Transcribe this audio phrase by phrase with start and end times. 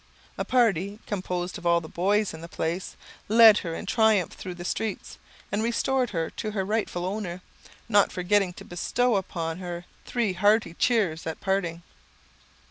[0.35, 2.97] A party, composed of all the boys in the place,
[3.29, 5.19] led her in triumph through the streets,
[5.51, 7.43] and restored her to her rightful owner,
[7.87, 11.83] not forgetting to bestow upon her three hearty cheers at parting.